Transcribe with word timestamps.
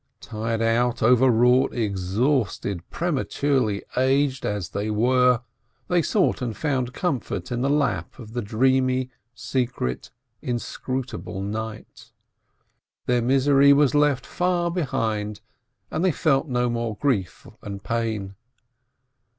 Tired 0.19 0.63
out, 0.63 1.03
overwrought, 1.03 1.73
exhausted, 1.75 2.81
prematurely 2.89 3.83
aged 3.95 4.47
as 4.47 4.69
they 4.69 4.89
were, 4.89 5.41
they 5.89 6.01
sought 6.01 6.41
and 6.41 6.57
found 6.57 6.91
comfort 6.95 7.51
in 7.51 7.61
the 7.61 7.69
lap 7.69 8.17
of 8.17 8.33
the 8.33 8.41
dreamy, 8.41 9.11
secret, 9.35 10.09
inscrutable 10.41 11.43
night. 11.43 12.09
Their 13.05 13.21
misery 13.21 13.73
was 13.73 13.93
left 13.93 14.25
far 14.25 14.71
behind, 14.71 15.39
and 15.91 16.03
they 16.03 16.11
felt 16.11 16.47
no 16.47 16.67
more 16.67 16.95
grief 16.97 17.45
and 17.61 17.83
pain. 17.83 18.33